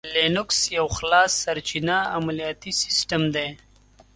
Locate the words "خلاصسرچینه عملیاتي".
0.97-2.71